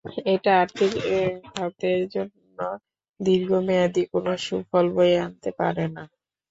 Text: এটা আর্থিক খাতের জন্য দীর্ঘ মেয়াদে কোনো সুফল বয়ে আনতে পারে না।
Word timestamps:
এটা 0.33 0.51
আর্থিক 0.61 0.91
খাতের 1.47 2.01
জন্য 2.13 2.57
দীর্ঘ 3.19 3.49
মেয়াদে 3.67 4.03
কোনো 4.13 4.31
সুফল 4.45 4.85
বয়ে 4.95 5.17
আনতে 5.25 5.49
পারে 5.59 5.85
না। 5.95 6.03